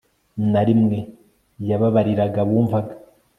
na 0.51 0.61
rimwe, 0.67 0.99
yababariraga 1.69 2.39
abumvaga 2.45 2.93